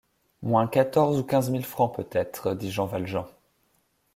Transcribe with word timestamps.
Moins 0.41 0.65
quatorze 0.65 1.19
ou 1.19 1.23
quinze 1.23 1.51
mille 1.51 1.63
francs 1.63 1.95
peut-être, 1.95 2.55
dit 2.55 2.71
Jean 2.71 2.87
Valjean. 2.87 3.27